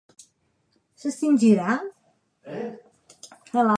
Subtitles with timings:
[1.01, 1.75] S'extingirà?